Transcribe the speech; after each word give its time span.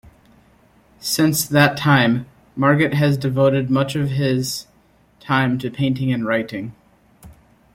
Since 0.99 1.45
that 1.45 1.77
time, 1.77 2.25
Maggart 2.57 2.93
has 2.95 3.19
devoted 3.19 3.69
much 3.69 3.95
of 3.95 4.09
his 4.09 4.65
time 5.19 5.59
to 5.59 5.69
painting 5.69 6.11
and 6.11 6.25
writing. 6.25 6.73